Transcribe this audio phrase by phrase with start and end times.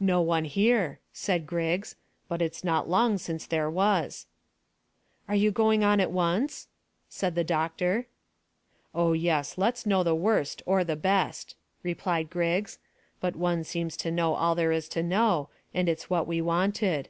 [0.00, 1.94] "No one here," said Griggs,
[2.26, 4.26] "but it's not long since there was."
[5.28, 6.66] "Are you going on at once?"
[7.08, 8.08] said the doctor.
[8.92, 11.54] "Oh yes; let's know the worst, or the best,"
[11.84, 12.80] replied Griggs;
[13.20, 17.08] "but one seems to know all there is to know, and it's what we wanted.